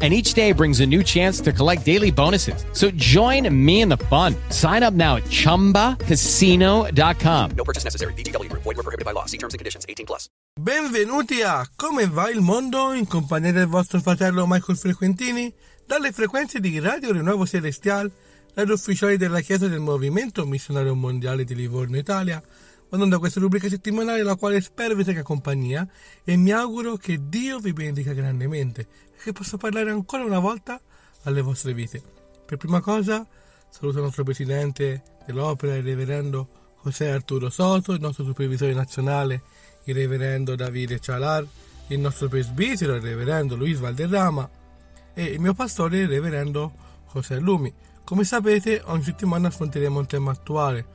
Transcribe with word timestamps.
and 0.00 0.14
each 0.14 0.34
day 0.34 0.52
brings 0.52 0.78
a 0.78 0.86
new 0.86 1.02
chance 1.02 1.40
to 1.40 1.52
collect 1.52 1.84
daily 1.84 2.12
bonuses. 2.12 2.64
So 2.72 2.92
join 2.92 3.52
me 3.52 3.80
in 3.80 3.88
the 3.88 3.96
fun. 3.96 4.36
Sign 4.50 4.84
up 4.84 4.94
now 4.94 5.16
at 5.16 5.24
ChumbaCasino.com. 5.24 7.50
No 7.56 7.64
purchase 7.64 7.82
necessary. 7.82 8.12
VGW 8.12 8.48
Group. 8.48 8.62
Void 8.62 8.76
were 8.76 8.84
prohibited 8.84 9.04
by 9.04 9.10
law. 9.10 9.24
See 9.26 9.38
terms 9.38 9.54
and 9.54 9.58
conditions. 9.58 9.84
18 9.88 10.06
plus. 10.06 10.28
Benvenuti 10.60 11.42
a 11.42 11.64
Come 11.76 12.08
va 12.08 12.30
il 12.30 12.40
mondo 12.40 12.92
in 12.92 13.06
compagnia 13.06 13.52
del 13.52 13.66
vostro 13.66 14.00
fratello 14.00 14.44
Michael 14.46 14.76
Frequentini 14.76 15.52
dalle 15.86 16.12
frequenze 16.12 16.60
di 16.60 16.78
Radio 16.80 17.12
Rinnovo 17.12 17.46
Celestial, 17.46 18.10
radio 18.54 18.74
ufficiale 18.74 19.16
della 19.16 19.40
Chiesa 19.40 19.68
del 19.68 19.80
Movimento 19.80 20.44
Missionario 20.44 20.94
Mondiale 20.94 21.44
di 21.44 21.54
Livorno, 21.54 21.96
Italia, 21.96 22.42
da 22.90 23.18
questa 23.18 23.38
rubrica 23.38 23.68
settimanale 23.68 24.22
la 24.22 24.36
quale 24.36 24.60
spero 24.60 24.94
vi 24.94 25.04
tenga 25.04 25.22
compagnia 25.22 25.86
e 26.24 26.36
mi 26.36 26.52
auguro 26.52 26.96
che 26.96 27.28
Dio 27.28 27.58
vi 27.58 27.72
benedica 27.72 28.12
grandemente 28.12 28.88
e 29.12 29.22
che 29.22 29.32
possa 29.32 29.56
parlare 29.56 29.90
ancora 29.90 30.24
una 30.24 30.38
volta 30.38 30.80
alle 31.24 31.42
vostre 31.42 31.74
vite. 31.74 32.02
Per 32.46 32.56
prima 32.56 32.80
cosa 32.80 33.26
saluto 33.68 33.98
il 33.98 34.04
nostro 34.04 34.24
presidente 34.24 35.02
dell'opera, 35.26 35.76
il 35.76 35.84
reverendo 35.84 36.48
José 36.82 37.10
Arturo 37.10 37.50
Soto, 37.50 37.92
il 37.92 38.00
nostro 38.00 38.24
supervisore 38.24 38.72
nazionale, 38.72 39.42
il 39.84 39.94
reverendo 39.94 40.56
Davide 40.56 40.98
Cialar, 40.98 41.46
il 41.88 42.00
nostro 42.00 42.28
presbitero, 42.28 42.94
il 42.94 43.02
reverendo 43.02 43.54
Luis 43.54 43.78
Valderrama 43.78 44.48
e 45.12 45.24
il 45.24 45.40
mio 45.40 45.52
pastore, 45.52 46.00
il 46.00 46.08
reverendo 46.08 46.72
José 47.12 47.38
Lumi. 47.38 47.72
Come 48.04 48.24
sapete, 48.24 48.80
ogni 48.86 49.02
settimana 49.02 49.48
affronteremo 49.48 49.98
un 49.98 50.06
tema 50.06 50.30
attuale, 50.30 50.86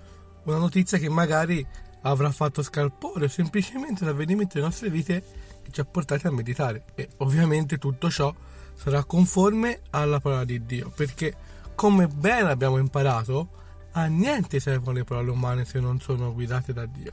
una 0.46 0.58
notizia 0.58 0.98
che 0.98 1.10
magari 1.10 1.66
avrà 2.04 2.32
fatto 2.32 2.62
scalpore 2.62 3.26
o 3.26 3.28
semplicemente 3.28 4.04
un 4.04 4.10
avvenimento 4.10 4.54
delle 4.56 4.66
nostre 4.66 4.90
vite 4.90 5.24
che 5.64 5.72
ci 5.72 5.80
ha 5.80 5.86
portati 5.86 6.28
a 6.28 6.32
meditare. 6.32 6.86
E 6.96 7.10
ovviamente 7.18 7.78
tutto 7.78 8.10
ciò 8.10 8.34
sarà 8.76 9.04
conforme 9.04 9.82
alla 9.92 10.20
parola 10.20 10.46
di 10.46 10.66
Dio, 10.66 10.92
perché 10.96 11.36
come 11.76 12.08
bene 12.08 12.50
abbiamo 12.50 12.78
imparato, 12.78 13.62
a 13.92 14.06
niente 14.06 14.60
servono 14.60 14.98
le 14.98 15.04
parole 15.04 15.32
umane 15.32 15.66
se 15.66 15.80
non 15.80 16.00
sono 16.00 16.34
guidate 16.34 16.74
da 16.74 16.86
Dio. 16.86 17.12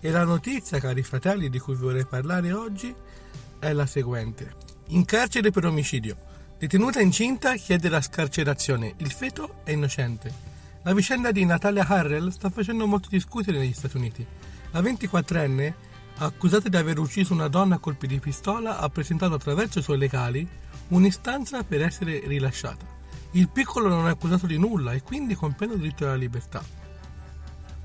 E 0.00 0.10
la 0.10 0.24
notizia, 0.24 0.78
cari 0.78 1.02
fratelli, 1.02 1.48
di 1.48 1.58
cui 1.58 1.74
vorrei 1.74 2.06
parlare 2.06 2.52
oggi 2.52 2.94
è 3.58 3.72
la 3.72 3.86
seguente. 3.86 4.54
In 4.88 5.04
carcere 5.04 5.50
per 5.50 5.66
omicidio. 5.66 6.16
Detenuta 6.58 7.00
incinta 7.00 7.54
chiede 7.56 7.88
la 7.88 8.00
scarcerazione. 8.00 8.94
Il 8.98 9.10
feto 9.10 9.56
è 9.64 9.72
innocente. 9.72 10.55
La 10.86 10.94
vicenda 10.94 11.32
di 11.32 11.44
Natalia 11.44 11.84
Harrell 11.84 12.28
sta 12.28 12.48
facendo 12.48 12.86
molto 12.86 13.08
discutere 13.10 13.58
negli 13.58 13.72
Stati 13.72 13.96
Uniti. 13.96 14.24
La 14.70 14.80
24enne, 14.80 15.72
accusata 16.18 16.68
di 16.68 16.76
aver 16.76 17.00
ucciso 17.00 17.32
una 17.32 17.48
donna 17.48 17.74
a 17.74 17.78
colpi 17.78 18.06
di 18.06 18.20
pistola, 18.20 18.78
ha 18.78 18.88
presentato 18.88 19.34
attraverso 19.34 19.80
i 19.80 19.82
suoi 19.82 19.98
legali 19.98 20.48
un'istanza 20.90 21.64
per 21.64 21.82
essere 21.82 22.22
rilasciata. 22.28 22.86
Il 23.32 23.48
piccolo 23.48 23.88
non 23.88 24.06
è 24.06 24.10
accusato 24.10 24.46
di 24.46 24.58
nulla 24.58 24.92
e 24.92 25.02
quindi 25.02 25.34
con 25.34 25.56
pieno 25.56 25.74
diritto 25.74 26.04
alla 26.04 26.14
libertà. 26.14 26.62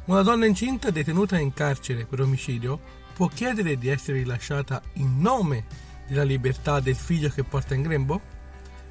Una 0.06 0.22
donna 0.22 0.46
incinta 0.46 0.92
detenuta 0.92 1.40
in 1.40 1.56
carcere 1.56 2.06
per 2.06 2.22
omicidio 2.22 2.80
può 3.16 3.26
chiedere 3.30 3.80
di 3.80 3.88
essere 3.88 4.20
rilasciata 4.20 4.80
in 4.98 5.20
nome 5.20 5.66
della 6.08 6.22
libertà 6.22 6.80
del 6.80 6.96
figlio 6.96 7.30
che 7.30 7.44
porta 7.44 7.74
in 7.74 7.82
grembo? 7.82 8.22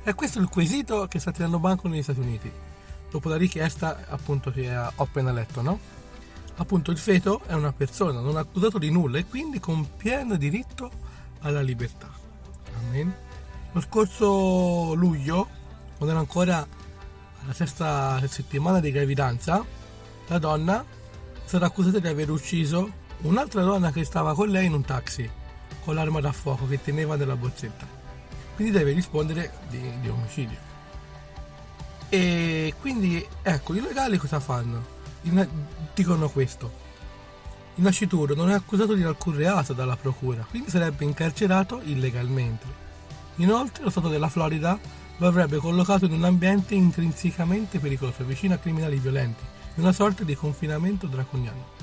E 0.02 0.14
questo 0.14 0.40
è 0.40 0.42
il 0.42 0.48
quesito 0.48 1.06
che 1.06 1.20
sta 1.20 1.30
tirando 1.30 1.60
banco 1.60 1.86
negli 1.86 2.02
Stati 2.02 2.18
Uniti 2.18 2.69
dopo 3.10 3.28
la 3.28 3.36
richiesta 3.36 4.04
appunto 4.08 4.50
che 4.50 4.74
ho 4.74 4.92
appena 4.96 5.32
letto, 5.32 5.62
no? 5.62 5.78
Appunto 6.56 6.90
il 6.90 6.98
feto 6.98 7.42
è 7.46 7.54
una 7.54 7.72
persona 7.72 8.20
non 8.20 8.36
accusato 8.36 8.78
di 8.78 8.90
nulla 8.90 9.18
e 9.18 9.26
quindi 9.26 9.60
con 9.60 9.96
pieno 9.96 10.36
diritto 10.36 10.90
alla 11.40 11.62
libertà. 11.62 12.10
Amen. 12.78 13.14
Lo 13.72 13.80
scorso 13.80 14.94
luglio, 14.94 15.48
quando 15.96 16.10
era 16.14 16.18
ancora 16.18 16.66
alla 17.42 17.52
sesta 17.52 18.20
settimana 18.26 18.80
di 18.80 18.90
gravidanza, 18.90 19.64
la 20.26 20.38
donna 20.38 20.82
è 20.82 21.48
stata 21.48 21.66
accusata 21.66 21.98
di 21.98 22.08
aver 22.08 22.30
ucciso 22.30 22.98
un'altra 23.22 23.62
donna 23.62 23.90
che 23.90 24.04
stava 24.04 24.34
con 24.34 24.48
lei 24.48 24.66
in 24.66 24.74
un 24.74 24.84
taxi 24.84 25.28
con 25.82 25.94
l'arma 25.94 26.20
da 26.20 26.32
fuoco 26.32 26.66
che 26.66 26.82
teneva 26.82 27.16
nella 27.16 27.36
borsetta. 27.36 27.86
Quindi 28.54 28.76
deve 28.76 28.92
rispondere 28.92 29.52
di, 29.68 30.00
di 30.00 30.08
omicidio. 30.08 30.69
E 32.12 32.74
quindi 32.80 33.24
ecco, 33.40 33.74
i 33.74 33.80
legali 33.80 34.18
cosa 34.18 34.40
fanno? 34.40 34.98
dicono 35.94 36.28
questo. 36.28 36.88
Il 37.76 37.84
nascituro 37.84 38.34
non 38.34 38.50
è 38.50 38.54
accusato 38.54 38.94
di 38.94 39.04
alcun 39.04 39.36
reato 39.36 39.72
dalla 39.72 39.96
procura, 39.96 40.44
quindi 40.48 40.70
sarebbe 40.70 41.04
incarcerato 41.04 41.80
illegalmente. 41.84 42.66
Inoltre 43.36 43.84
lo 43.84 43.90
Stato 43.90 44.08
della 44.08 44.28
Florida 44.28 44.78
lo 45.18 45.26
avrebbe 45.26 45.58
collocato 45.58 46.06
in 46.06 46.12
un 46.12 46.24
ambiente 46.24 46.74
intrinsecamente 46.74 47.78
pericoloso, 47.78 48.24
vicino 48.24 48.54
a 48.54 48.58
criminali 48.58 48.98
violenti, 48.98 49.44
in 49.76 49.82
una 49.82 49.92
sorta 49.92 50.24
di 50.24 50.34
confinamento 50.34 51.06
draconiano. 51.06 51.78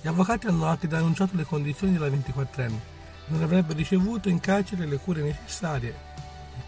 Gli 0.00 0.08
avvocati 0.08 0.46
hanno 0.46 0.66
anche 0.66 0.88
denunciato 0.88 1.36
le 1.36 1.44
condizioni 1.44 1.92
della 1.92 2.08
24enne, 2.08 2.78
non 3.26 3.42
avrebbe 3.42 3.74
ricevuto 3.74 4.28
in 4.28 4.40
carcere 4.40 4.86
le 4.86 4.96
cure 4.96 5.22
necessarie 5.22 5.94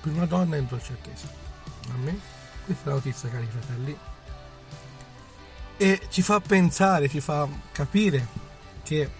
per 0.00 0.12
una 0.12 0.26
donna 0.26 0.56
in 0.56 0.66
dolce 0.68 0.92
attesa. 0.92 1.28
Questa 2.64 2.84
è 2.84 2.88
la 2.88 2.94
notizia, 2.94 3.28
cari 3.28 3.46
fratelli. 3.46 3.98
E 5.76 6.00
ci 6.08 6.22
fa 6.22 6.40
pensare, 6.40 7.08
ci 7.08 7.20
fa 7.20 7.46
capire 7.72 8.26
che 8.82 9.10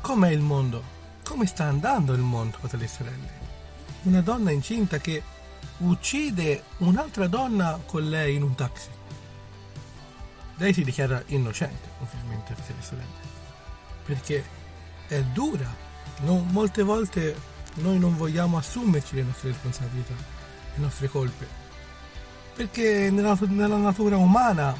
com'è 0.00 0.30
il 0.30 0.40
mondo, 0.40 0.82
come 1.22 1.46
sta 1.46 1.64
andando 1.64 2.12
il 2.12 2.20
mondo, 2.20 2.58
fratelli 2.58 2.84
e 2.84 2.88
sorelle. 2.88 3.46
Una 4.02 4.20
donna 4.20 4.50
incinta 4.50 4.98
che 4.98 5.22
uccide 5.78 6.64
un'altra 6.78 7.28
donna 7.28 7.80
con 7.86 8.08
lei 8.08 8.34
in 8.34 8.42
un 8.42 8.54
taxi. 8.56 8.88
Lei 10.56 10.72
si 10.72 10.82
dichiara 10.82 11.22
innocente, 11.26 11.88
ovviamente, 12.00 12.54
fratelli 12.54 12.80
e 12.80 12.82
sorelle, 12.82 13.20
perché 14.04 14.44
è 15.06 15.22
dura. 15.22 15.72
Non, 16.20 16.48
molte 16.48 16.82
volte 16.82 17.36
noi 17.74 18.00
non 18.00 18.16
vogliamo 18.16 18.56
assumerci 18.56 19.14
le 19.14 19.22
nostre 19.22 19.50
responsabilità 19.50 20.37
le 20.78 20.84
nostre 20.84 21.08
colpe. 21.08 21.46
Perché 22.54 23.10
nella, 23.10 23.36
nella 23.40 23.76
natura 23.76 24.16
umana 24.16 24.74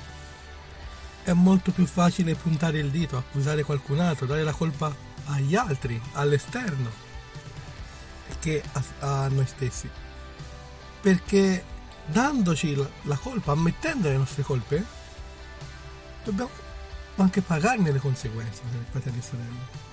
è 1.22 1.32
molto 1.32 1.72
più 1.72 1.84
facile 1.84 2.34
puntare 2.34 2.78
il 2.78 2.90
dito, 2.90 3.16
accusare 3.16 3.62
qualcun 3.62 4.00
altro, 4.00 4.26
dare 4.26 4.42
la 4.42 4.52
colpa 4.52 4.94
agli 5.26 5.54
altri, 5.54 6.00
all'esterno, 6.12 6.90
che 8.40 8.62
a, 8.72 9.24
a 9.24 9.28
noi 9.28 9.46
stessi. 9.46 9.88
Perché 11.00 11.64
dandoci 12.06 12.74
la, 12.74 12.88
la 13.02 13.16
colpa, 13.16 13.52
ammettendo 13.52 14.08
le 14.08 14.16
nostre 14.16 14.42
colpe, 14.42 14.84
dobbiamo 16.24 16.50
anche 17.16 17.42
pagarne 17.42 17.92
le 17.92 17.98
conseguenze, 17.98 18.62
fratelli 18.90 19.18
e 19.18 19.22
sorelle. 19.22 19.86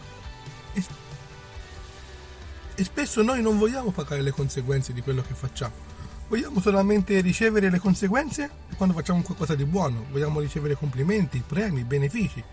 E, 2.75 2.83
spesso 2.83 3.21
noi 3.21 3.41
non 3.41 3.57
vogliamo 3.57 3.91
pagare 3.91 4.21
le 4.21 4.31
conseguenze 4.31 4.93
di 4.93 5.01
quello 5.01 5.21
che 5.21 5.33
facciamo 5.33 5.93
Vogliamo 6.27 6.59
solamente 6.59 7.21
ricevere 7.21 7.69
le 7.69 7.77
conseguenze 7.77 8.49
quando 8.77 8.95
facciamo 8.95 9.21
qualcosa 9.21 9.53
di 9.53 9.63
buono, 9.63 10.05
vogliamo 10.09 10.39
ricevere 10.39 10.75
complimenti, 10.75 11.43
premi, 11.45 11.83
benefici, 11.83 12.43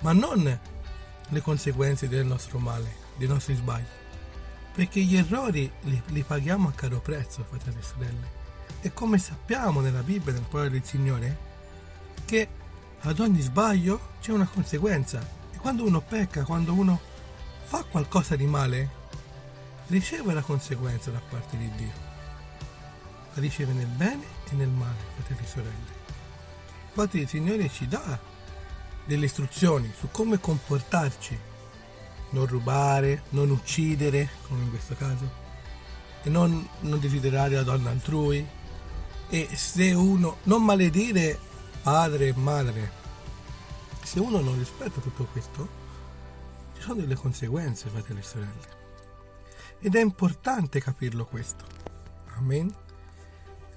ma 0.00 0.12
non 0.12 0.60
le 1.28 1.40
conseguenze 1.40 2.06
del 2.06 2.24
nostro 2.24 2.60
male, 2.60 2.94
dei 3.16 3.26
nostri 3.26 3.56
sbagli. 3.56 3.84
Perché 4.72 5.00
gli 5.00 5.16
errori 5.16 5.70
li, 5.82 6.00
li 6.06 6.22
paghiamo 6.22 6.68
a 6.68 6.72
caro 6.72 7.00
prezzo, 7.00 7.44
fratelli 7.48 7.78
e 7.78 7.82
sorelle. 7.82 8.30
E 8.82 8.92
come 8.92 9.18
sappiamo 9.18 9.80
nella 9.80 10.04
Bibbia, 10.04 10.32
nel 10.32 10.44
parola 10.48 10.68
del 10.68 10.84
Signore, 10.84 11.38
che 12.24 12.48
ad 13.00 13.18
ogni 13.18 13.40
sbaglio 13.40 14.10
c'è 14.20 14.30
una 14.30 14.46
conseguenza. 14.46 15.18
E 15.52 15.56
quando 15.56 15.84
uno 15.84 16.00
pecca, 16.00 16.44
quando 16.44 16.72
uno 16.72 17.00
fa 17.64 17.82
qualcosa 17.82 18.36
di 18.36 18.46
male, 18.46 18.97
riceve 19.88 20.34
la 20.34 20.42
conseguenza 20.42 21.10
da 21.10 21.20
parte 21.28 21.56
di 21.56 21.70
Dio 21.76 22.08
riceve 23.34 23.72
nel 23.72 23.86
bene 23.86 24.24
e 24.50 24.54
nel 24.54 24.68
male, 24.68 24.96
fratelli 25.14 25.40
e 25.42 25.46
sorelle. 25.46 25.96
Infatti 26.88 27.18
il 27.18 27.28
Signore 27.28 27.68
ci 27.70 27.86
dà 27.86 28.18
delle 29.04 29.26
istruzioni 29.26 29.92
su 29.96 30.08
come 30.10 30.40
comportarci, 30.40 31.38
non 32.30 32.46
rubare, 32.46 33.22
non 33.30 33.50
uccidere, 33.50 34.28
come 34.46 34.62
in 34.62 34.70
questo 34.70 34.94
caso, 34.94 35.46
e 36.22 36.28
non, 36.28 36.68
non 36.80 37.00
desiderare 37.00 37.54
la 37.54 37.62
donna 37.62 37.90
altrui, 37.90 38.46
e 39.30 39.48
se 39.54 39.92
uno 39.92 40.38
non 40.44 40.64
maledire 40.64 41.38
padre 41.82 42.28
e 42.28 42.34
madre, 42.34 42.92
se 44.02 44.20
uno 44.20 44.40
non 44.40 44.58
rispetta 44.58 45.00
tutto 45.00 45.24
questo, 45.26 45.68
ci 46.74 46.82
sono 46.82 47.00
delle 47.00 47.14
conseguenze, 47.14 47.88
fratelli 47.88 48.20
e 48.20 48.22
sorelle. 48.22 48.76
Ed 49.80 49.94
è 49.94 50.00
importante 50.00 50.80
capirlo 50.80 51.24
questo. 51.26 51.64
Amen. 52.36 52.74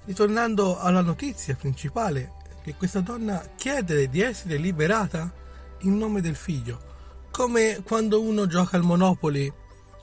Ritornando 0.04 0.78
alla 0.78 1.00
notizia 1.00 1.54
principale, 1.54 2.32
che 2.62 2.74
questa 2.74 3.00
donna 3.00 3.44
chiede 3.56 4.08
di 4.08 4.20
essere 4.20 4.56
liberata 4.56 5.32
in 5.80 5.96
nome 5.96 6.20
del 6.20 6.36
figlio, 6.36 6.90
come 7.30 7.82
quando 7.84 8.20
uno 8.20 8.46
gioca 8.46 8.76
al 8.76 8.82
Monopoli 8.82 9.52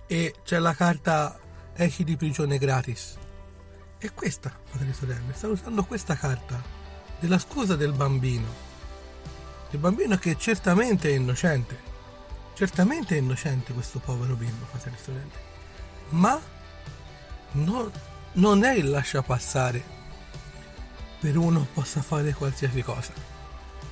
e 0.08 0.36
c'è 0.44 0.58
la 0.60 0.74
carta 0.74 1.40
esci 1.74 2.04
di 2.04 2.18
prigione 2.18 2.58
gratis. 2.58 3.18
E 3.98 4.12
questa, 4.14 4.52
fratelli 4.66 4.92
e 4.92 4.94
sorelle, 4.94 5.34
sta 5.34 5.48
usando 5.48 5.84
questa 5.84 6.16
carta 6.16 6.62
della 7.20 7.38
scusa 7.38 7.76
del 7.76 7.94
bambino. 7.94 8.68
Il 9.72 9.80
bambino 9.80 10.18
che 10.18 10.38
certamente 10.38 11.10
è 11.10 11.16
innocente. 11.16 11.88
Certamente 12.56 13.16
è 13.16 13.20
innocente 13.20 13.74
questo 13.74 14.00
povero 14.00 14.36
bimbo, 14.36 14.66
fratelli 14.66 14.96
e 14.96 15.04
sorelle. 15.04 15.49
Ma 16.10 16.40
no, 17.52 17.92
non 18.34 18.64
è 18.64 18.74
il 18.74 18.90
lascia 18.90 19.22
passare 19.22 19.98
per 21.20 21.38
uno 21.38 21.68
possa 21.74 22.02
fare 22.02 22.34
qualsiasi 22.34 22.82
cosa. 22.82 23.12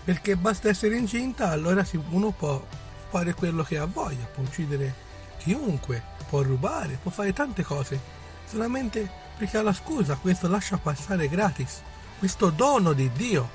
Perché 0.03 0.37
basta 0.37 0.69
essere 0.69 0.95
incinta, 0.95 1.49
allora 1.49 1.85
uno 2.09 2.31
può 2.31 2.65
fare 3.09 3.33
quello 3.33 3.63
che 3.63 3.77
ha 3.77 3.85
voglia, 3.85 4.25
può 4.25 4.43
uccidere 4.43 5.05
chiunque, 5.37 6.01
può 6.29 6.41
rubare, 6.41 6.97
può 7.01 7.11
fare 7.11 7.33
tante 7.33 7.63
cose, 7.63 7.99
solamente 8.45 9.09
perché 9.37 9.57
ha 9.57 9.61
la 9.61 9.73
scusa, 9.73 10.15
questo 10.15 10.47
lascia 10.47 10.77
passare 10.77 11.27
gratis, 11.27 11.81
questo 12.17 12.49
dono 12.49 12.93
di 12.93 13.11
Dio 13.11 13.49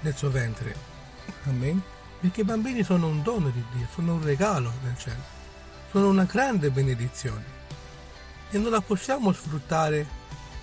nel 0.00 0.16
suo 0.16 0.30
ventre. 0.30 0.74
Amen. 1.44 1.80
Perché 2.20 2.40
i 2.40 2.44
bambini 2.44 2.82
sono 2.82 3.08
un 3.08 3.22
dono 3.22 3.50
di 3.50 3.62
Dio, 3.74 3.86
sono 3.92 4.14
un 4.14 4.24
regalo 4.24 4.72
del 4.82 4.96
cielo, 4.96 5.22
sono 5.90 6.08
una 6.08 6.24
grande 6.24 6.70
benedizione 6.70 7.60
e 8.52 8.58
non 8.58 8.70
la 8.70 8.82
possiamo 8.82 9.32
sfruttare 9.32 10.06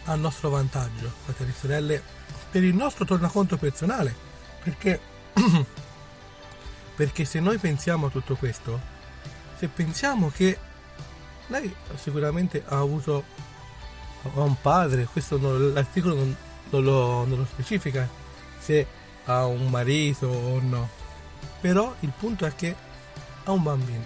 a 0.06 0.16
nostro 0.16 0.50
vantaggio, 0.50 1.12
fratelli 1.26 1.50
e 1.50 1.54
sorelle, 1.54 2.04
per 2.52 2.64
il 2.64 2.76
nostro 2.76 3.04
tornaconto 3.04 3.58
personale, 3.58 4.16
perché, 4.64 5.00
perché 6.96 7.26
se 7.26 7.40
noi 7.40 7.58
pensiamo 7.58 8.06
a 8.06 8.10
tutto 8.10 8.36
questo, 8.36 8.80
se 9.58 9.68
pensiamo 9.68 10.30
che 10.30 10.58
lei 11.48 11.76
sicuramente 11.96 12.64
ha 12.68 12.78
avuto 12.78 13.24
ha 14.36 14.42
un 14.42 14.60
padre, 14.62 15.06
questo 15.06 15.38
non, 15.38 15.74
l'articolo 15.74 16.14
non, 16.14 16.36
non, 16.70 16.84
lo, 16.84 17.26
non 17.26 17.40
lo 17.40 17.46
specifica 17.46 18.08
se 18.60 18.86
ha 19.26 19.46
un 19.46 19.68
marito 19.68 20.28
o 20.28 20.60
no, 20.62 20.90
però 21.60 21.96
il 22.02 22.12
punto 22.18 22.46
è 22.46 22.54
che 22.54 22.76
ha 23.46 23.52
un 23.52 23.64
bambino, 23.64 24.04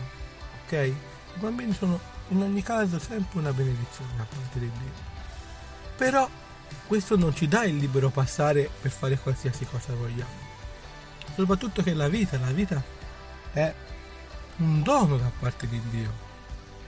ok? 0.65 0.71
I 0.71 1.39
bambini 1.39 1.73
sono 1.73 2.11
in 2.29 2.41
ogni 2.41 2.63
caso 2.63 2.99
sempre 2.99 3.39
una 3.39 3.53
benedizione 3.53 4.11
da 4.15 4.23
parte 4.23 4.59
di 4.59 4.71
Dio. 4.71 5.11
Però 5.97 6.29
questo 6.87 7.17
non 7.17 7.35
ci 7.35 7.47
dà 7.47 7.63
il 7.65 7.77
libero 7.77 8.09
passare 8.09 8.69
per 8.81 8.91
fare 8.91 9.17
qualsiasi 9.17 9.65
cosa 9.65 9.93
vogliamo. 9.93 10.51
Soprattutto 11.35 11.81
che 11.81 11.93
la 11.93 12.07
vita, 12.07 12.37
la 12.39 12.51
vita 12.51 12.81
è 13.51 13.73
un 14.57 14.83
dono 14.83 15.17
da 15.17 15.31
parte 15.39 15.67
di 15.67 15.81
Dio 15.89 16.31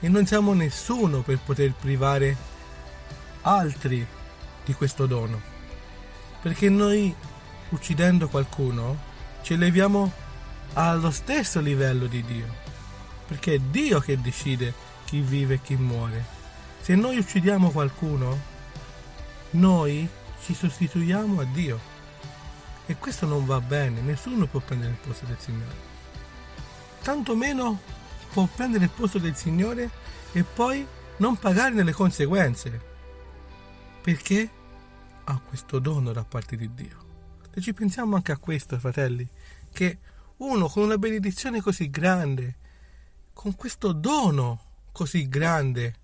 e 0.00 0.08
non 0.08 0.26
siamo 0.26 0.52
nessuno 0.52 1.22
per 1.22 1.38
poter 1.38 1.72
privare 1.72 2.36
altri 3.42 4.06
di 4.64 4.72
questo 4.74 5.06
dono. 5.06 5.40
Perché 6.42 6.68
noi 6.68 7.14
uccidendo 7.70 8.28
qualcuno 8.28 9.14
ci 9.42 9.54
eleviamo 9.54 10.12
allo 10.74 11.10
stesso 11.10 11.60
livello 11.60 12.06
di 12.06 12.22
Dio. 12.22 12.46
Perché 13.26 13.54
è 13.54 13.58
Dio 13.58 13.98
che 14.00 14.20
decide 14.20 14.72
chi 15.06 15.20
vive 15.20 15.54
e 15.54 15.62
chi 15.62 15.76
muore. 15.76 16.22
Se 16.82 16.94
noi 16.94 17.16
uccidiamo 17.16 17.70
qualcuno, 17.70 18.38
noi 19.52 20.06
ci 20.42 20.52
sostituiamo 20.52 21.40
a 21.40 21.44
Dio. 21.44 21.80
E 22.84 22.96
questo 22.98 23.24
non 23.24 23.46
va 23.46 23.62
bene, 23.62 24.02
nessuno 24.02 24.46
può 24.46 24.60
prendere 24.60 24.90
il 24.90 24.98
posto 24.98 25.24
del 25.24 25.38
Signore 25.38 25.94
tanto 27.06 27.36
meno 27.36 27.78
può 28.32 28.48
prendere 28.52 28.86
il 28.86 28.90
posto 28.90 29.20
del 29.20 29.36
Signore 29.36 29.88
e 30.32 30.42
poi 30.42 30.84
non 31.18 31.36
pagarne 31.36 31.84
le 31.84 31.92
conseguenze. 31.92 32.80
Perché 34.02 34.50
ha 35.22 35.38
questo 35.38 35.78
dono 35.78 36.10
da 36.10 36.24
parte 36.24 36.56
di 36.56 36.68
Dio. 36.74 37.04
Se 37.54 37.60
ci 37.60 37.72
pensiamo 37.72 38.16
anche 38.16 38.32
a 38.32 38.38
questo, 38.38 38.76
fratelli, 38.80 39.24
che 39.72 39.98
uno 40.38 40.66
con 40.66 40.82
una 40.82 40.98
benedizione 40.98 41.60
così 41.60 41.90
grande, 41.90 42.56
con 43.32 43.54
questo 43.54 43.92
dono 43.92 44.65
così 44.96 45.28
grande 45.28 45.94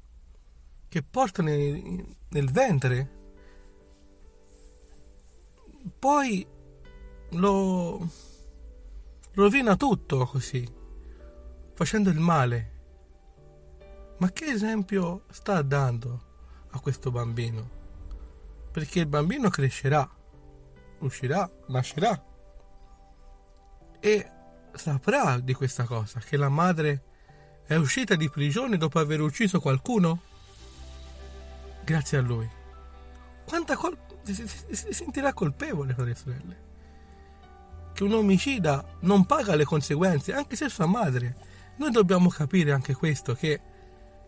che 0.86 1.02
porta 1.02 1.42
nel, 1.42 2.04
nel 2.28 2.50
ventre, 2.50 3.10
poi 5.98 6.46
lo 7.30 8.10
rovina 9.32 9.76
tutto 9.76 10.26
così 10.26 10.70
facendo 11.72 12.10
il 12.10 12.18
male. 12.18 12.70
Ma 14.18 14.30
che 14.30 14.44
esempio 14.44 15.24
sta 15.30 15.62
dando 15.62 16.24
a 16.72 16.80
questo 16.80 17.10
bambino? 17.10 17.70
Perché 18.72 19.00
il 19.00 19.06
bambino 19.06 19.48
crescerà, 19.48 20.06
uscirà, 20.98 21.50
nascerà 21.68 22.26
e 24.00 24.30
saprà 24.74 25.40
di 25.40 25.54
questa 25.54 25.84
cosa, 25.84 26.20
che 26.20 26.36
la 26.36 26.50
madre 26.50 27.04
è 27.66 27.74
uscita 27.76 28.14
di 28.14 28.28
prigione 28.28 28.76
dopo 28.76 28.98
aver 28.98 29.20
ucciso 29.20 29.60
qualcuno? 29.60 30.20
Grazie 31.84 32.18
a 32.18 32.20
lui. 32.20 32.48
Quanta 33.44 33.76
colpa 33.76 34.14
si, 34.22 34.34
si, 34.34 34.46
si, 34.70 34.92
sentirà 34.92 35.32
colpevole, 35.32 35.94
fratelli 35.94 36.10
e 36.10 36.14
sorelle. 36.16 36.70
Che 37.92 38.04
un 38.04 38.12
omicida 38.12 38.84
non 39.00 39.26
paga 39.26 39.54
le 39.54 39.64
conseguenze, 39.64 40.32
anche 40.32 40.56
se 40.56 40.68
sua 40.68 40.86
madre 40.86 41.36
noi 41.76 41.90
dobbiamo 41.90 42.28
capire 42.28 42.72
anche 42.72 42.94
questo, 42.94 43.34
che 43.34 43.60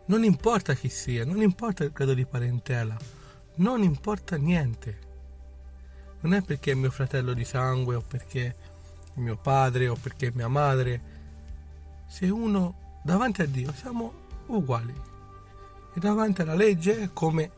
non 0.06 0.24
importa 0.24 0.74
chi 0.74 0.88
sia, 0.88 1.24
non 1.24 1.40
importa 1.40 1.84
il 1.84 1.92
grado 1.92 2.14
di 2.14 2.26
parentela, 2.26 2.96
non 3.56 3.82
importa 3.82 4.36
niente. 4.36 4.98
Non 6.20 6.34
è 6.34 6.42
perché 6.42 6.72
è 6.72 6.74
mio 6.74 6.90
fratello 6.90 7.32
di 7.32 7.44
sangue 7.44 7.94
o 7.94 8.00
perché 8.00 8.56
è 9.14 9.18
mio 9.20 9.36
padre 9.36 9.88
o 9.88 9.94
perché 9.94 10.28
è 10.28 10.32
mia 10.34 10.48
madre. 10.48 11.12
Se 12.06 12.28
uno 12.28 12.83
davanti 13.04 13.42
a 13.42 13.46
Dio 13.46 13.72
siamo 13.74 14.12
uguali. 14.46 14.94
E 15.94 16.00
davanti 16.00 16.40
alla 16.40 16.54
legge, 16.54 17.10
come, 17.12 17.50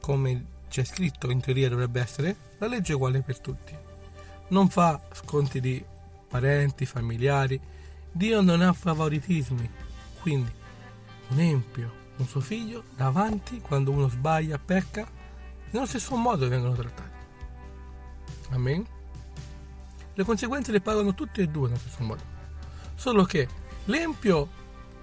come 0.00 0.46
c'è 0.68 0.84
scritto 0.84 1.30
in 1.30 1.40
teoria 1.40 1.68
dovrebbe 1.68 2.00
essere, 2.00 2.36
la 2.58 2.68
legge 2.68 2.92
è 2.92 2.94
uguale 2.94 3.20
per 3.22 3.40
tutti. 3.40 3.76
Non 4.48 4.68
fa 4.68 5.00
sconti 5.12 5.60
di 5.60 5.84
parenti, 6.28 6.86
familiari, 6.86 7.60
Dio 8.12 8.40
non 8.40 8.62
ha 8.62 8.72
favoritismi, 8.72 9.68
quindi 10.20 10.50
un 11.28 11.40
empio, 11.40 11.92
un 12.16 12.26
suo 12.26 12.40
figlio, 12.40 12.84
davanti, 12.94 13.60
quando 13.60 13.90
uno 13.90 14.08
sbaglia, 14.08 14.58
pecca, 14.58 15.06
nello 15.70 15.86
stesso 15.86 16.14
modo 16.14 16.48
vengono 16.48 16.74
trattati. 16.74 17.16
Amen? 18.50 18.86
Le 20.14 20.24
conseguenze 20.24 20.70
le 20.70 20.80
pagano 20.80 21.14
tutti 21.14 21.40
e 21.40 21.48
due 21.48 21.68
nello 21.68 21.80
stesso 21.80 22.02
modo. 22.04 22.22
Solo 22.94 23.24
che 23.24 23.48
l'empio 23.86 24.48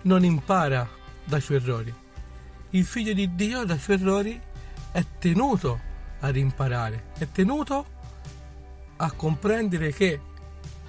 non 0.03 0.23
impara 0.23 0.87
dai 1.23 1.41
suoi 1.41 1.57
errori. 1.57 1.93
Il 2.71 2.85
figlio 2.85 3.13
di 3.13 3.35
Dio 3.35 3.65
dai 3.65 3.79
suoi 3.79 3.97
errori 3.97 4.39
è 4.91 5.03
tenuto 5.17 5.79
ad 6.19 6.35
imparare, 6.35 7.11
è 7.17 7.27
tenuto 7.31 7.85
a 8.97 9.11
comprendere 9.11 9.93
che 9.93 10.19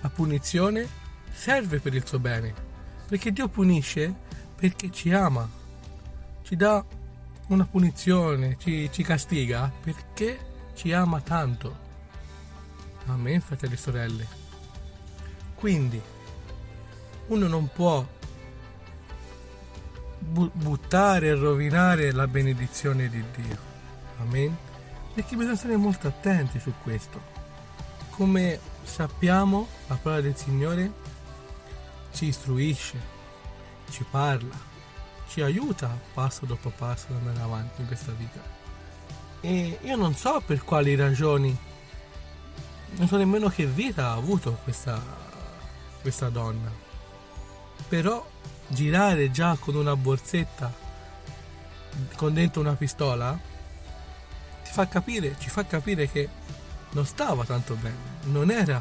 la 0.00 0.08
punizione 0.08 0.86
serve 1.32 1.78
per 1.80 1.94
il 1.94 2.06
suo 2.06 2.18
bene, 2.18 2.52
perché 3.06 3.32
Dio 3.32 3.48
punisce 3.48 4.14
perché 4.56 4.90
ci 4.90 5.12
ama, 5.12 5.48
ci 6.42 6.56
dà 6.56 6.84
una 7.48 7.64
punizione, 7.64 8.56
ci, 8.58 8.90
ci 8.92 9.02
castiga 9.02 9.72
perché 9.80 10.38
ci 10.74 10.92
ama 10.92 11.20
tanto. 11.20 11.88
Amen, 13.06 13.40
fratelli 13.40 13.74
e 13.74 13.76
sorelle. 13.76 14.26
Quindi, 15.54 16.00
uno 17.30 17.46
non 17.46 17.70
può 17.72 18.04
bu- 20.18 20.50
buttare 20.52 21.28
e 21.28 21.34
rovinare 21.34 22.12
la 22.12 22.26
benedizione 22.26 23.08
di 23.08 23.24
Dio. 23.34 23.58
Amen. 24.18 24.56
Perché 25.14 25.36
bisogna 25.36 25.56
stare 25.56 25.76
molto 25.76 26.08
attenti 26.08 26.58
su 26.58 26.72
questo. 26.82 27.38
Come 28.10 28.58
sappiamo, 28.82 29.68
la 29.86 29.96
parola 29.96 30.22
del 30.22 30.36
Signore 30.36 30.92
ci 32.12 32.26
istruisce, 32.26 32.98
ci 33.90 34.04
parla, 34.10 34.54
ci 35.28 35.40
aiuta 35.40 35.96
passo 36.12 36.46
dopo 36.46 36.70
passo 36.70 37.06
ad 37.10 37.26
andare 37.26 37.40
avanti 37.40 37.80
in 37.80 37.86
questa 37.86 38.12
vita. 38.12 38.40
E 39.40 39.78
io 39.82 39.96
non 39.96 40.14
so 40.14 40.42
per 40.44 40.64
quali 40.64 40.96
ragioni, 40.96 41.56
non 42.96 43.06
so 43.06 43.16
nemmeno 43.16 43.48
che 43.48 43.66
vita 43.66 44.08
ha 44.08 44.12
avuto 44.14 44.58
questa, 44.64 45.00
questa 46.02 46.28
donna, 46.28 46.88
però 47.90 48.24
girare 48.68 49.32
già 49.32 49.56
con 49.58 49.74
una 49.74 49.96
borsetta 49.96 50.72
con 52.14 52.32
dentro 52.32 52.60
una 52.60 52.74
pistola 52.74 53.36
ti 54.62 54.70
fa 54.70 54.86
capire, 54.86 55.34
ci 55.40 55.50
fa 55.50 55.66
capire 55.66 56.08
che 56.08 56.28
non 56.90 57.04
stava 57.04 57.44
tanto 57.44 57.74
bene, 57.74 57.96
non 58.26 58.52
era 58.52 58.80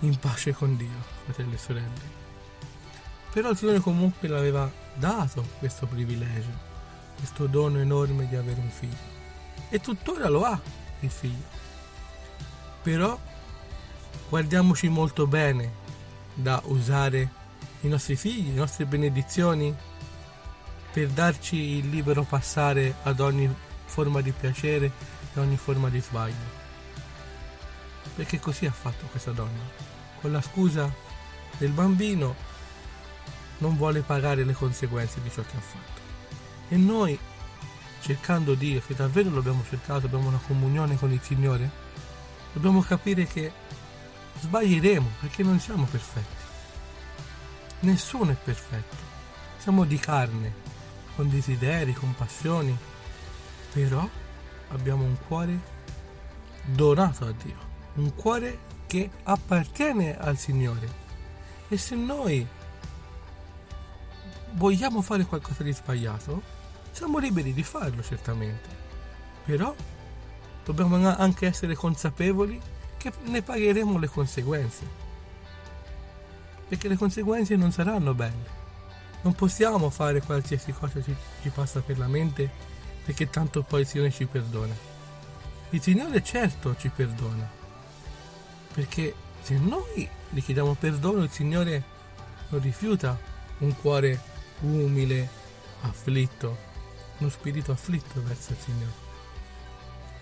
in 0.00 0.18
pace 0.18 0.54
con 0.54 0.78
Dio, 0.78 1.04
fratelli 1.24 1.54
e 1.54 1.58
sorelle. 1.58 2.14
Però 3.34 3.50
il 3.50 3.56
Signore 3.58 3.80
comunque 3.80 4.28
l'aveva 4.28 4.70
dato 4.94 5.46
questo 5.58 5.86
privilegio, 5.86 6.48
questo 7.18 7.46
dono 7.46 7.78
enorme 7.80 8.26
di 8.28 8.36
avere 8.36 8.60
un 8.60 8.70
figlio. 8.70 9.14
E 9.68 9.78
tuttora 9.78 10.30
lo 10.30 10.44
ha 10.44 10.58
il 11.00 11.10
figlio. 11.10 11.44
Però 12.82 13.18
guardiamoci 14.30 14.88
molto 14.88 15.26
bene 15.26 15.70
da 16.32 16.62
usare 16.64 17.35
i 17.80 17.88
nostri 17.88 18.16
figli, 18.16 18.48
le 18.48 18.60
nostre 18.60 18.86
benedizioni 18.86 19.74
per 20.92 21.08
darci 21.08 21.56
il 21.56 21.90
libero 21.90 22.22
passare 22.22 22.96
ad 23.02 23.20
ogni 23.20 23.54
forma 23.84 24.20
di 24.20 24.32
piacere 24.32 24.90
e 25.34 25.40
ogni 25.40 25.56
forma 25.56 25.88
di 25.90 26.00
sbaglio. 26.00 26.64
Perché 28.14 28.40
così 28.40 28.66
ha 28.66 28.72
fatto 28.72 29.04
questa 29.06 29.32
donna. 29.32 29.84
Con 30.20 30.32
la 30.32 30.40
scusa 30.40 30.90
del 31.58 31.70
bambino 31.70 32.34
non 33.58 33.76
vuole 33.76 34.00
pagare 34.00 34.44
le 34.44 34.52
conseguenze 34.52 35.20
di 35.22 35.30
ciò 35.30 35.42
che 35.42 35.56
ha 35.56 35.60
fatto. 35.60 36.00
E 36.68 36.76
noi, 36.76 37.18
cercando 38.00 38.54
Dio, 38.54 38.80
che 38.84 38.94
davvero 38.94 39.30
lo 39.30 39.38
abbiamo 39.38 39.64
cercato, 39.68 40.06
abbiamo 40.06 40.28
una 40.28 40.40
comunione 40.46 40.96
con 40.96 41.12
il 41.12 41.20
Signore, 41.22 41.70
dobbiamo 42.52 42.80
capire 42.80 43.26
che 43.26 43.52
sbaglieremo 44.40 45.10
perché 45.20 45.42
non 45.42 45.60
siamo 45.60 45.84
perfetti. 45.84 46.45
Nessuno 47.86 48.32
è 48.32 48.34
perfetto. 48.34 48.96
Siamo 49.58 49.84
di 49.84 49.96
carne, 49.96 50.52
con 51.14 51.28
desideri, 51.28 51.92
con 51.92 52.16
passioni, 52.16 52.76
però 53.72 54.08
abbiamo 54.70 55.04
un 55.04 55.16
cuore 55.24 55.56
donato 56.64 57.26
a 57.26 57.30
Dio, 57.30 57.56
un 57.94 58.12
cuore 58.16 58.58
che 58.88 59.08
appartiene 59.22 60.18
al 60.18 60.36
Signore. 60.36 61.04
E 61.68 61.78
se 61.78 61.94
noi 61.94 62.44
vogliamo 64.54 65.00
fare 65.00 65.24
qualcosa 65.24 65.62
di 65.62 65.72
sbagliato, 65.72 66.42
siamo 66.90 67.18
liberi 67.18 67.52
di 67.52 67.62
farlo 67.62 68.02
certamente, 68.02 68.68
però 69.44 69.72
dobbiamo 70.64 70.96
anche 71.08 71.46
essere 71.46 71.76
consapevoli 71.76 72.60
che 72.96 73.12
ne 73.26 73.42
pagheremo 73.42 73.96
le 73.96 74.08
conseguenze, 74.08 75.05
perché 76.68 76.88
le 76.88 76.96
conseguenze 76.96 77.56
non 77.56 77.72
saranno 77.72 78.14
belle. 78.14 78.64
Non 79.22 79.34
possiamo 79.34 79.90
fare 79.90 80.20
qualsiasi 80.20 80.72
cosa 80.72 81.02
ci, 81.02 81.14
ci 81.42 81.48
passa 81.50 81.80
per 81.80 81.98
la 81.98 82.06
mente 82.06 82.50
perché 83.04 83.30
tanto 83.30 83.62
poi 83.62 83.82
il 83.82 83.86
Signore 83.86 84.10
ci 84.10 84.26
perdona. 84.26 84.74
Il 85.70 85.80
Signore 85.80 86.22
certo 86.22 86.74
ci 86.76 86.88
perdona. 86.88 87.48
Perché 88.72 89.14
se 89.42 89.58
noi 89.58 90.08
gli 90.30 90.42
chiediamo 90.42 90.74
perdono, 90.74 91.22
il 91.22 91.30
Signore 91.30 91.82
non 92.48 92.60
rifiuta 92.60 93.18
un 93.58 93.74
cuore 93.76 94.20
umile, 94.60 95.28
afflitto, 95.82 96.58
uno 97.18 97.30
spirito 97.30 97.72
afflitto 97.72 98.22
verso 98.22 98.52
il 98.52 98.58
Signore. 98.58 99.04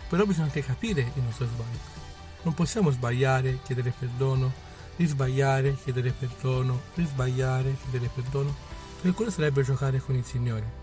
Però 0.09 0.25
bisogna 0.25 0.47
anche 0.47 0.63
capire 0.63 1.01
il 1.15 1.23
nostro 1.23 1.47
sbaglio. 1.47 2.03
Non 2.43 2.53
possiamo 2.53 2.91
sbagliare, 2.91 3.61
chiedere 3.63 3.95
perdono, 3.99 4.53
risbagliare, 4.97 5.77
chiedere 5.83 6.13
perdono, 6.13 6.81
risbagliare, 6.95 7.77
chiedere 7.83 8.11
perdono 8.13 8.73
perché 9.05 9.19
quello 9.19 9.31
sarebbe 9.31 9.63
giocare 9.63 10.01
con 10.01 10.15
il 10.15 10.25
Signore. 10.25 10.83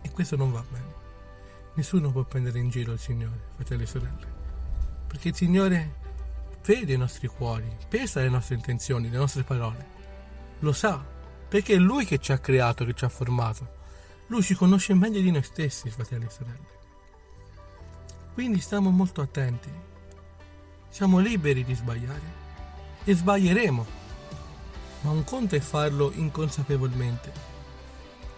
E 0.00 0.12
questo 0.12 0.36
non 0.36 0.52
va 0.52 0.64
bene. 0.70 0.94
Nessuno 1.74 2.12
può 2.12 2.22
prendere 2.22 2.60
in 2.60 2.70
giro 2.70 2.92
il 2.92 3.00
Signore, 3.00 3.48
fratelli 3.56 3.82
e 3.82 3.86
sorelle. 3.86 4.26
Perché 5.08 5.28
il 5.30 5.34
Signore 5.34 5.94
vede 6.64 6.92
i 6.92 6.96
nostri 6.96 7.26
cuori, 7.26 7.68
pesa 7.88 8.20
le 8.20 8.28
nostre 8.28 8.54
intenzioni, 8.54 9.10
le 9.10 9.16
nostre 9.16 9.42
parole. 9.42 9.86
Lo 10.60 10.72
sa, 10.72 11.04
perché 11.48 11.74
è 11.74 11.78
Lui 11.78 12.04
che 12.04 12.18
ci 12.18 12.30
ha 12.30 12.38
creato, 12.38 12.84
che 12.84 12.94
ci 12.94 13.04
ha 13.04 13.08
formato. 13.08 13.74
Lui 14.28 14.42
ci 14.42 14.54
conosce 14.54 14.94
meglio 14.94 15.20
di 15.20 15.32
noi 15.32 15.42
stessi, 15.42 15.90
fratelli 15.90 16.26
e 16.26 16.30
sorelle. 16.30 16.74
Quindi 18.34 18.60
stiamo 18.60 18.90
molto 18.90 19.20
attenti. 19.20 19.68
Siamo 20.90 21.18
liberi 21.18 21.64
di 21.64 21.74
sbagliare. 21.74 22.45
E 23.06 23.14
sbaglieremo 23.14 23.96
ma 25.06 25.12
un 25.12 25.22
conto 25.22 25.54
è 25.54 25.60
farlo 25.60 26.10
inconsapevolmente, 26.14 27.32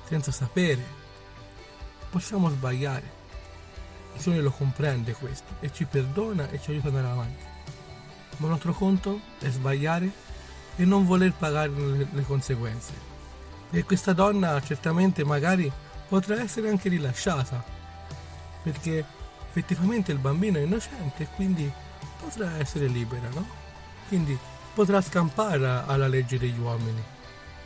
senza 0.07 0.31
sapere. 0.31 0.97
Possiamo 2.11 2.51
sbagliare. 2.51 3.17
Il 4.15 4.21
Signore 4.21 4.43
lo 4.43 4.51
comprende 4.51 5.13
questo 5.13 5.55
e 5.61 5.73
ci 5.73 5.87
perdona 5.87 6.51
e 6.51 6.61
ci 6.61 6.71
aiuta 6.71 6.89
ad 6.89 6.97
andare 6.97 7.15
avanti. 7.15 7.45
Ma 8.37 8.47
un 8.47 8.53
altro 8.53 8.73
conto 8.75 9.21
è 9.39 9.49
sbagliare 9.49 10.11
e 10.77 10.85
non 10.85 11.07
voler 11.07 11.33
pagare 11.33 11.71
le, 11.71 12.23
conseguenze. 12.27 12.93
E 13.71 13.85
questa 13.85 14.13
donna 14.13 14.61
certamente 14.61 15.25
magari 15.25 15.73
potrà 16.07 16.41
essere 16.41 16.69
anche 16.69 16.91
rilasciata, 16.91 17.65
perché 18.63 19.05
effettivamente 19.49 20.13
il 20.13 20.19
bambino 20.19 20.59
è 20.59 20.63
innocente 20.63 21.23
e 21.23 21.29
quindi 21.35 21.71
potrà 22.21 22.59
essere 22.59 22.89
libera, 22.89 23.29
no? 23.31 23.47
Quindi 24.09 24.39
potrà 24.79 25.01
scampare 25.01 25.83
alla 25.87 26.07
legge 26.07 26.39
degli 26.39 26.57
uomini, 26.57 27.03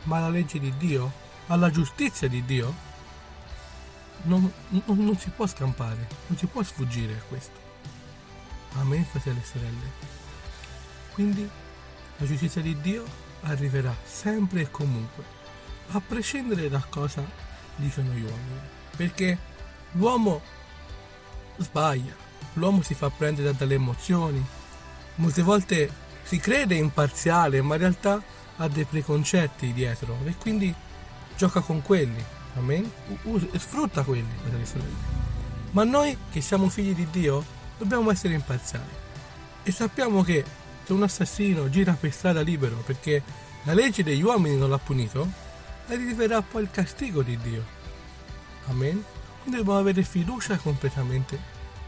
ma 0.05 0.17
alla 0.17 0.29
legge 0.29 0.59
di 0.59 0.75
Dio, 0.77 1.11
alla 1.45 1.69
giustizia 1.69 2.27
di 2.27 2.43
Dio, 2.43 2.73
non, 4.23 4.51
non, 4.69 4.97
non 4.97 5.15
si 5.15 5.29
può 5.29 5.45
scampare, 5.45 6.07
non 6.25 6.35
si 6.39 6.47
può 6.47 6.63
sfuggire 6.63 7.13
a 7.13 7.21
questo. 7.27 7.59
Amen, 8.79 9.05
fratelli 9.05 9.39
e 9.39 9.45
sorelle. 9.45 9.91
Quindi 11.13 11.47
la 12.17 12.25
giustizia 12.25 12.63
di 12.63 12.81
Dio 12.81 13.05
arriverà 13.41 13.95
sempre 14.03 14.61
e 14.61 14.71
comunque, 14.71 15.23
a 15.91 16.01
prescindere 16.01 16.67
da 16.67 16.83
cosa 16.89 17.23
dicono 17.75 18.11
gli 18.11 18.23
uomini. 18.23 18.59
Perché 18.97 19.37
l'uomo 19.91 20.41
sbaglia, 21.57 22.15
l'uomo 22.53 22.81
si 22.81 22.95
fa 22.95 23.11
prendere 23.11 23.53
dalle 23.55 23.75
emozioni, 23.75 24.43
molte 25.17 25.43
volte 25.43 26.01
si 26.23 26.37
crede 26.37 26.75
imparziale, 26.75 27.61
ma 27.61 27.75
in 27.75 27.81
realtà 27.81 28.21
ha 28.57 28.67
dei 28.67 28.85
preconcetti 28.85 29.73
dietro 29.73 30.17
e 30.25 30.35
quindi 30.35 30.73
gioca 31.35 31.61
con 31.61 31.81
quelli. 31.81 32.23
Amen? 32.55 32.89
Sfrutta 33.57 34.03
quelli. 34.03 34.33
Ma 35.71 35.83
noi 35.83 36.17
che 36.31 36.41
siamo 36.41 36.69
figli 36.69 36.93
di 36.93 37.07
Dio 37.09 37.43
dobbiamo 37.77 38.11
essere 38.11 38.33
imparziali. 38.33 39.01
E 39.63 39.71
sappiamo 39.71 40.23
che 40.23 40.43
se 40.83 40.93
un 40.93 41.03
assassino 41.03 41.69
gira 41.69 41.93
per 41.93 42.11
strada 42.11 42.41
libero 42.41 42.75
perché 42.85 43.23
la 43.63 43.73
legge 43.73 44.03
degli 44.03 44.21
uomini 44.21 44.57
non 44.57 44.69
l'ha 44.69 44.77
punito, 44.77 45.27
arriverà 45.87 46.41
poi 46.41 46.63
il 46.63 46.71
castigo 46.71 47.23
di 47.23 47.37
Dio. 47.37 47.63
Amen? 48.67 49.03
Quindi 49.41 49.59
dobbiamo 49.59 49.79
avere 49.79 50.03
fiducia 50.03 50.57
completamente 50.57 51.39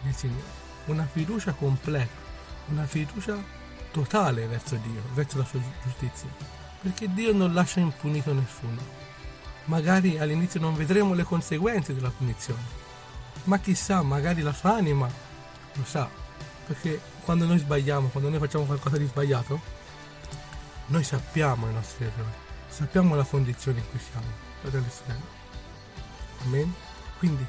nel 0.01 0.15
Signore. 0.15 0.63
Una 0.85 1.05
fiducia 1.05 1.53
completa. 1.53 2.23
Una 2.67 2.85
fiducia 2.85 3.37
totale 3.95 4.45
verso 4.45 4.75
Dio, 4.75 5.01
verso 5.13 5.37
la 5.37 5.45
sua 5.45 5.61
giustizia, 5.81 6.27
perché 6.81 7.13
Dio 7.13 7.31
non 7.31 7.53
lascia 7.53 7.79
impunito 7.79 8.33
nessuno. 8.33 9.03
Magari 9.65 10.19
all'inizio 10.19 10.59
non 10.59 10.75
vedremo 10.75 11.13
le 11.13 11.23
conseguenze 11.23 11.93
della 11.93 12.09
punizione, 12.09 12.61
ma 13.45 13.57
chissà, 13.59 14.01
magari 14.01 14.41
la 14.41 14.51
sua 14.51 14.73
anima 14.75 15.07
lo 15.07 15.83
sa, 15.85 16.09
perché 16.67 16.99
quando 17.23 17.45
noi 17.45 17.57
sbagliamo, 17.57 18.09
quando 18.09 18.29
noi 18.29 18.39
facciamo 18.39 18.65
qualcosa 18.65 18.97
di 18.97 19.05
sbagliato, 19.05 19.61
noi 20.87 21.03
sappiamo 21.05 21.69
i 21.69 21.73
nostri 21.73 22.03
errori, 22.03 22.33
sappiamo 22.67 23.15
la 23.15 23.23
condizione 23.23 23.79
in 23.79 23.89
cui 23.89 23.99
siamo, 23.99 24.27
fratelli 24.59 24.89
e. 24.89 25.23
Amen? 26.43 26.73
Quindi 27.17 27.45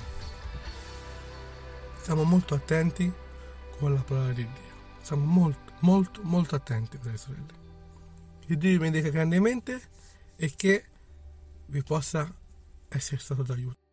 stiamo 2.00 2.22
molto 2.22 2.54
attenti 2.54 3.12
con 3.80 3.92
la 3.92 4.00
parola 4.00 4.28
di 4.28 4.44
Dio, 4.44 4.74
siamo 5.02 5.24
molto 5.24 5.65
molto 5.80 6.22
molto 6.22 6.54
attenti 6.54 6.96
fratelli 6.96 7.14
e 7.14 7.18
sorelle. 7.18 7.64
Che 8.46 8.56
Dio 8.56 8.70
vi 8.70 8.78
benedica 8.78 9.10
grandemente 9.10 9.80
e 10.36 10.54
che 10.54 10.84
vi 11.66 11.82
possa 11.82 12.32
essere 12.88 13.20
stato 13.20 13.42
d'aiuto 13.42 13.85